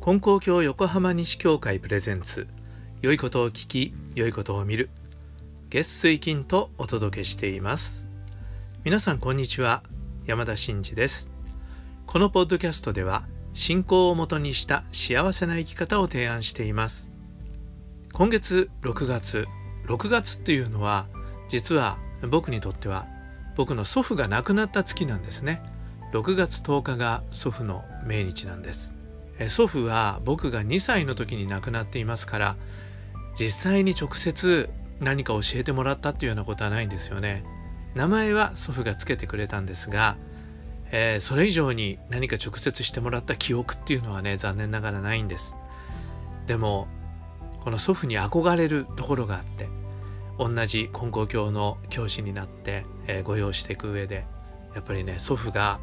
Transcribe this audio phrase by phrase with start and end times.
[0.00, 2.48] 金光教横浜西教会プレゼンツ。
[3.02, 4.88] 良いことを聞き良いことを見る。
[5.68, 8.06] 月水金とお届けしています。
[8.82, 9.82] 皆さんこんにちは。
[10.26, 11.28] 山田真嗣です。
[12.06, 17.12] このポッドキャストでは信仰をもとにした幸せな生き方を提案しています。
[18.12, 19.46] 今月6月。
[19.86, 21.06] 6月っていうのは
[21.48, 21.98] 実は
[22.30, 23.06] 僕にとっては
[23.56, 25.62] 僕の祖父が亡くなった月なんですね。
[26.12, 28.94] 6月10日が祖父の命日なんです。
[29.48, 32.56] 祖父は僕が2歳の時に亡くなっていますから
[33.38, 34.68] 実際に直接
[35.00, 37.44] 何か教えてもらったっていうようなことはないんですよね。
[37.94, 40.16] 名前は祖父がつけてくれたんですが、
[40.92, 45.56] えー、それ以上に何か直接してもらった記憶っていうのはね残念ながらないんです。
[46.46, 46.88] でも
[47.60, 49.68] この祖父に憧れるところがあって
[50.38, 54.26] 同じ金光教の教師になって、えー、ご用していく上で
[54.74, 55.80] やっぱりね祖父が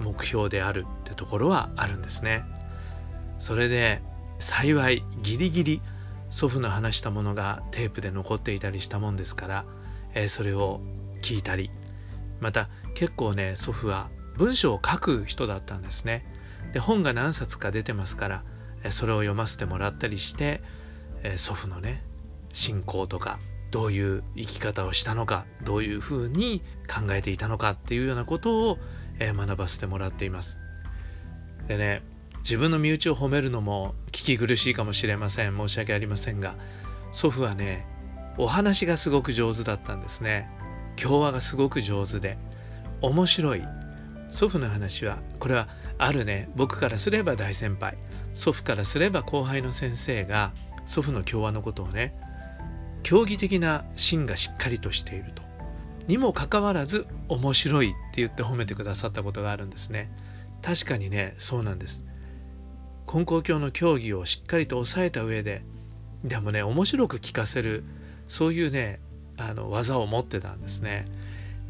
[0.00, 2.44] 目標であるってところはあるんですね。
[3.38, 4.02] それで
[4.38, 5.82] 幸いギリギリ
[6.30, 9.64] 祖父の話したものがテープで残っていたりしたもんですから、
[10.14, 10.80] えー、それを
[11.22, 11.70] 聞いたり
[12.40, 16.24] また結構ね祖父は文章を書く人だったんですね。
[16.72, 18.44] で本が何冊か出てますから、
[18.90, 20.62] それを読ませてもらったりして、
[21.22, 22.02] え、祖父のね
[22.52, 23.38] 信仰とか
[23.70, 28.78] どういう生き方をしたのかどういうふうに考えていたのかっていうようなことを、
[29.20, 30.58] え、学ばせてもらっています。
[31.68, 32.02] でね
[32.38, 35.56] 自分の身内を褒めるのも聞き苦しいかもしれません。
[35.56, 36.56] 申し訳ありませんが
[37.12, 37.86] 祖父はね
[38.38, 40.50] お話がすごく上手だったんですね。
[40.96, 42.38] 教話がすごく上手で
[43.02, 43.62] 面白い。
[44.30, 46.48] 祖父の話はこれはあるね。
[46.56, 47.98] 僕からすれば大先輩。
[48.32, 50.52] 祖父からすれば後輩の先生が
[50.86, 52.14] 祖父の教話のことをね
[53.02, 55.39] 競技的な芯がしっかりとしていると。
[56.06, 60.10] にもかかわらず面白いって言って褒めてくださったことがあるんですね。
[60.62, 62.04] 確かにねそうなんです。
[63.12, 65.62] 根高教の教義をしっかりと押さえた上で
[66.24, 67.84] でもね面白く聞かせる
[68.28, 69.00] そういうね
[69.36, 71.06] あの技を持ってたんですね。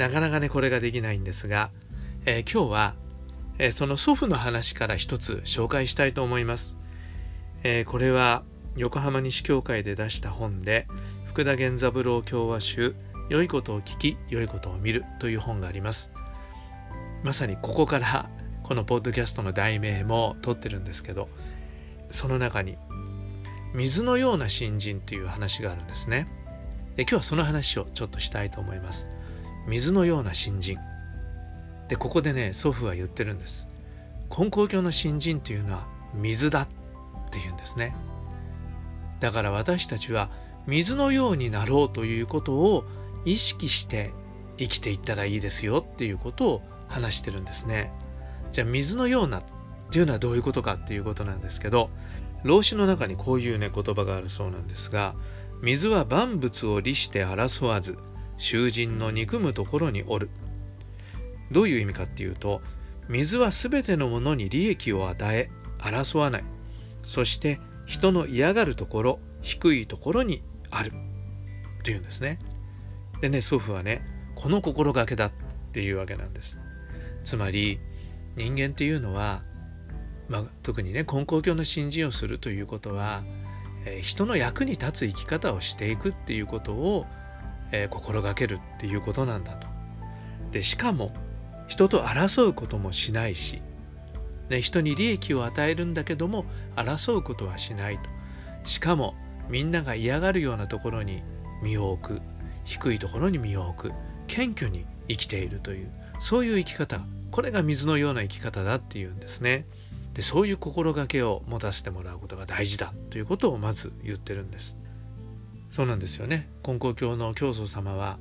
[0.01, 1.71] なかなかねこれができないんですが、
[2.25, 2.95] えー、今日は、
[3.59, 6.79] えー、その祖父の話から一つ紹介したいと思います、
[7.65, 8.43] えー、これは
[8.77, 10.87] 横浜西教会で出した本で
[11.27, 12.95] 福田源三郎教話集
[13.31, 16.13] 良いことを聞き良いことを見るという本があります。
[17.23, 18.29] まさにここから
[18.65, 21.29] このポッドキャストの題名も取ってるんですけど
[22.11, 22.77] その中に
[23.73, 26.27] 水のような新人っていう話があるんですね。
[26.97, 29.09] で今日はその話をちょっとしたいと思います。
[29.69, 30.79] 水のような新人。
[31.89, 33.69] でここでね祖父は言ってるんです。
[34.37, 36.69] 根高教の新人っていうのは水だっ
[37.31, 37.95] ていうんですね。
[39.21, 40.31] だから私たちは
[40.67, 42.85] 水のようになろうということを
[43.25, 44.13] 意識して
[44.59, 47.91] 生きていったらいいですよっていうことを話してるんですね。
[48.53, 49.45] じゃあ水のようなっ
[49.91, 51.91] ていうのはどういうことかっていうことなんですけど
[52.43, 55.15] 老子の中にこういうね言葉があるそうなんですが
[55.63, 57.99] 水は万物を利して争わず
[58.39, 60.31] 囚人の憎むところにおる。
[61.51, 62.61] どういう意味かっていうと
[63.09, 66.45] 水は全てのものに利益を与え争わない。
[67.03, 70.93] そして人の嫌がるところ低いところにある。
[71.81, 72.39] っていうんですね。
[73.21, 74.03] でね祖父はね
[74.35, 75.33] この心がけだっ
[75.73, 76.61] ていうわけなんです
[77.25, 77.79] つまり
[78.37, 79.43] 人間っていうのは、
[80.29, 83.23] まあ、特にね根高教の信心をするということは、
[83.85, 87.07] えー、人の役に立つ生き方をしていくっていうことを、
[87.73, 89.67] えー、心がけるっていうことなんだと。
[90.53, 91.13] でしかも
[91.69, 93.63] 人と争うこともしないし、
[94.49, 96.45] ね、人に利益を与えるんだけども
[96.75, 98.03] 争うことはしないと。
[98.65, 99.15] しかも
[99.49, 101.23] みんなが嫌がるようなところに
[101.63, 102.23] 身を置く
[102.65, 103.93] 低いところに身を置く
[104.27, 105.91] 謙虚に生きているという
[106.21, 107.01] そういう生き方
[107.31, 109.67] これが水のような生き方だっていうんですね。
[110.15, 114.77] でそういう心がけを持たせてもらうことが大事だということをまず言ってるんです。
[115.71, 116.49] そうなんですよね。
[116.67, 118.19] 根高教の教祖様は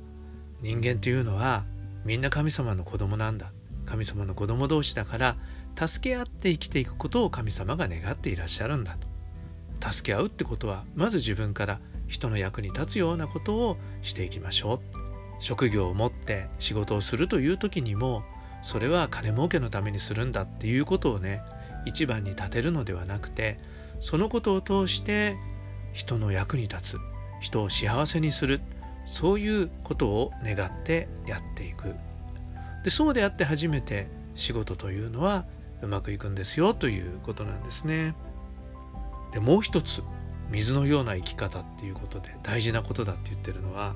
[0.62, 1.64] 人間というのは
[2.04, 3.52] みんな神様の子供なんだ。
[3.86, 5.36] 神様の子供同士だから
[5.74, 8.96] 助け合って生きていくことを神様が願っていらっしゃるんだ
[9.80, 9.90] と。
[9.92, 14.80] 助け合うってことはまず自分から人の役に立つようなことをしていきましょう。
[15.38, 18.24] 職業を持って仕事をするという時にも
[18.62, 21.40] それは金儲けのためにするんだっていうことをね
[21.86, 23.58] 一番に立てるのではなくて
[24.00, 25.36] そのことを通して
[25.94, 26.98] 人の役に立つ
[27.40, 28.60] 人を幸せにする
[29.06, 31.94] そういうことを願ってやっていく。
[32.84, 35.46] でそうであって初めて仕事というのは
[35.80, 38.14] うまくいくんですよということなんですね。
[39.32, 40.02] でもう一つ
[40.50, 43.94] 水のような生き方っていうことで大事なことだって言ってるのは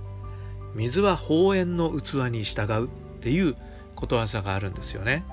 [0.75, 2.89] 水は宝塩の器に従うっ
[3.21, 3.57] ていう
[3.95, 5.25] ことわざがあるんですよね。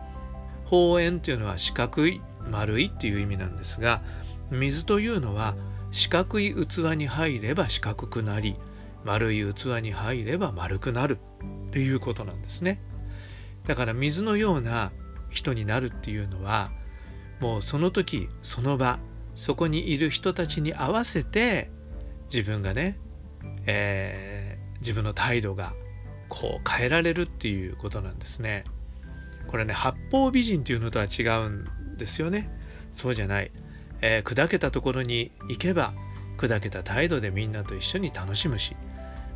[0.66, 4.02] 方円というのは四角い丸いっていう意味なんですが
[4.50, 5.56] 水というのは
[5.92, 8.56] 四角い器に入れば四角くなり
[9.04, 11.20] 丸い器に入れば丸くなる
[11.68, 12.80] っていうことなんですね
[13.68, 14.92] だから水のような
[15.30, 16.72] 人になるっていうのは
[17.42, 19.00] もうその時その場
[19.36, 21.70] そこにいる人たちに合わせて
[22.34, 22.98] 自分がね、
[23.66, 25.74] えー、自分の態度が
[26.30, 28.64] こう変えられるっていうことなんですね。
[29.48, 32.50] これね八方美人っていうのとは違うんですよね。
[32.94, 33.52] そうじゃない、
[34.02, 35.94] えー、砕けたところに行けば
[36.38, 38.76] 砕けた態度でみんなと一緒に楽しむし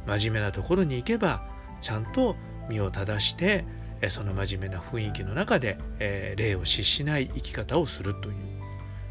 [0.06, 1.47] 真面目なところに行けば
[1.81, 2.36] ちゃんと
[2.69, 3.65] 身を正して
[4.09, 8.36] その真面目な雰囲気の中で、えー、礼を失しない生き方をするという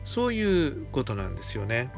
[0.05, 1.91] そういうことなんですよね。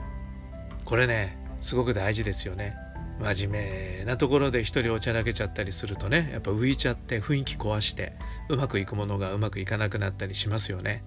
[0.84, 2.76] これねすごく大事ですよね。
[3.18, 8.12] 真面目なところで一人おちゃらけちゃったりするとねやっぱ浮いちゃって雰囲気壊して
[8.50, 11.02] うまくいくものがうまくいかなくなったりしますよね。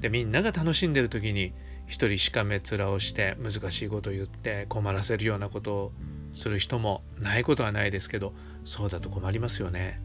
[0.00, 1.52] でみんなが楽しんでる時に
[1.88, 5.92] 一人しかめ面をして難しいこと言って困らせるようなことを
[6.34, 8.32] する人もないことはないですけど
[8.64, 10.00] そうだと困りますよね。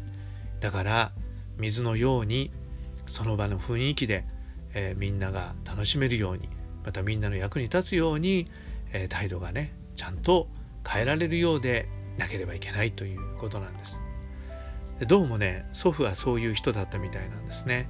[0.62, 1.12] だから
[1.58, 2.52] 水のように
[3.06, 4.26] その場の雰囲気で、
[4.74, 6.50] えー、みんなが楽しめるように
[6.86, 8.50] またみんなの役に立つように、
[8.92, 10.48] えー、態度がねちゃんと
[10.88, 11.88] 変えられるようで
[12.18, 14.02] なければいけないということなんです。
[15.00, 17.90] でどうもね祖父はそういう人だったみたいなんですね。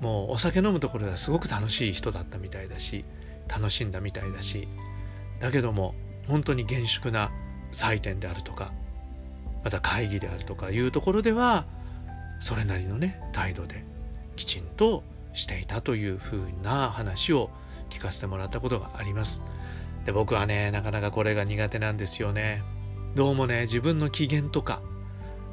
[0.00, 3.04] もうお酒飲むところではすごく楽しい人だったみたいだし
[3.48, 4.66] 楽しんだみたいだし
[5.38, 5.94] だけども
[6.26, 7.30] 本当に厳粛な
[7.70, 8.72] 祭典であるとか
[9.62, 11.66] また会議であるとかいうところでは
[12.40, 13.84] それなりのね態度で
[14.34, 17.50] きちんとしていたというふうな話を
[17.90, 19.42] 聞かせてもらったことがあります。
[20.04, 22.62] で僕はねなかなかこれが苦手なんですよね
[23.14, 24.82] どうもね自分の機嫌とか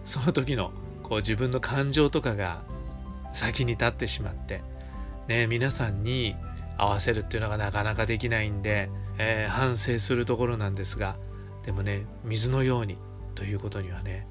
[0.05, 0.71] その時の
[1.03, 2.63] こう自分の感情とかが
[3.31, 4.63] 先に立ってしまって
[5.27, 6.35] ね皆さんに
[6.77, 11.17] 合わせるっていうのがなかなかできないんで、えー、反省するところなんですが
[11.65, 12.97] でもね水のように
[13.35, 14.27] ということにはね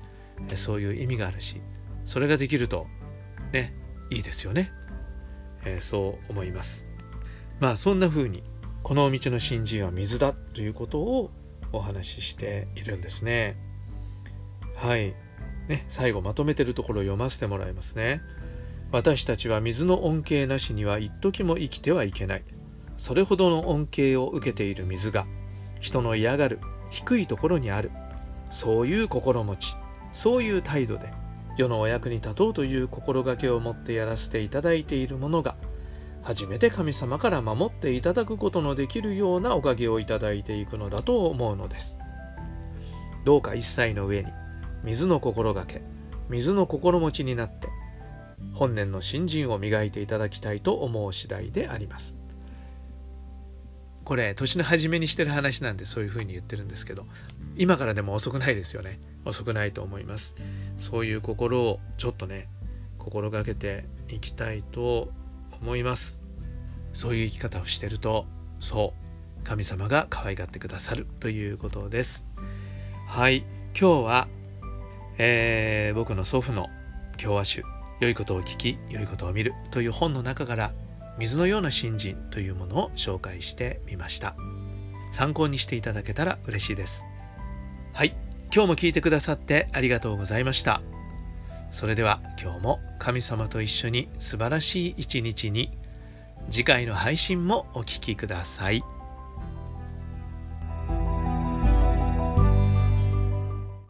[0.55, 1.61] そういう意味があるし
[2.05, 2.87] それができると
[3.53, 3.75] ね
[4.11, 4.73] いいですよね、
[5.65, 6.89] え、そう思います
[7.61, 8.43] まあそんな風に
[8.83, 11.31] この道の新人は水だということを
[11.73, 13.57] お話ししているんですね。
[14.75, 15.15] はい。
[15.69, 18.23] ね、最後まとめてるところを読ませてもらいますね。
[18.91, 22.45] 私たちは水の恩恵なしには一時も生きてはいけない。
[22.97, 25.27] それほどの恩恵を受けている水が
[25.81, 26.59] 人の嫌がる
[26.91, 27.91] 低いところにある。
[28.51, 29.77] そういう心持ち、
[30.11, 31.13] そういう態度で
[31.59, 35.57] 世のお役に立とうという心がけを持ってやらせていただいているものが
[36.23, 41.99] 初めて神様から守っていただくことのできるようなおかげをいただいていくのだと思うのです。
[43.25, 44.29] どうか一切の上に
[44.85, 45.83] 水の心がけ、
[46.29, 47.69] 水の心持ちになって
[48.53, 52.18] 本年の新人を磨いていただきたいと思う次第であります。
[54.09, 57.05] これ年の初めにしてる話なんでそういうふうに言ってるんですけど
[57.59, 59.01] 今からでも遅くないですよね。
[59.27, 60.35] 遅くないと思います。
[60.79, 62.49] そういう心をちょっとね
[62.97, 65.11] 心がけていきたいと
[65.61, 66.23] 思います。
[66.95, 68.25] そういう生き方をしてると
[68.61, 68.95] そ
[69.43, 71.07] う神様が可愛がってくださる。
[71.21, 72.27] ということです。
[73.07, 73.45] はい
[73.79, 74.29] 今日は、
[75.19, 76.69] えー、僕の祖父の
[77.19, 77.63] 教和集
[78.01, 80.73] 良いことを聞き良いことを見るという本の中から
[81.19, 84.37] 水のような新人というものを紹介してみました。
[85.13, 87.05] 参考にしていただけたら嬉しいです。
[87.93, 88.15] はい。
[88.55, 90.81] 今日も聞いてくださってありがとうございました。
[91.71, 95.71] それでは今日も神様と一緒に素晴らしい一日に
[96.51, 98.83] 次回の配信もお聴きください。